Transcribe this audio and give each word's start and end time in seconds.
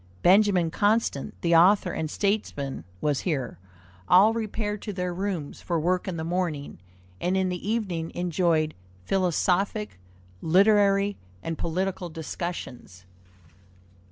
Benjamin 0.23 0.71
Constant, 0.71 1.39
the 1.41 1.55
author 1.55 1.91
and 1.91 2.09
statesman, 2.09 2.85
was 3.01 3.19
here. 3.19 3.59
All 4.09 4.33
repaired 4.33 4.81
to 4.81 4.93
their 4.93 5.13
rooms 5.13 5.61
for 5.61 5.79
work 5.79 6.07
in 6.07 6.17
the 6.17 6.23
morning, 6.23 6.79
and 7.19 7.37
in 7.37 7.49
the 7.49 7.69
evening 7.69 8.11
enjoyed 8.15 8.73
philosophic, 9.03 9.99
literary, 10.41 11.17
and 11.43 11.55
political 11.55 12.09
discussions. 12.09 13.05